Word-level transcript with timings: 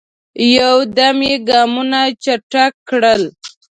یو 0.57 0.75
دم 0.97 1.17
یې 1.29 1.35
ګامونه 1.49 2.01
چټک 2.23 2.73
کړل. 2.89 3.21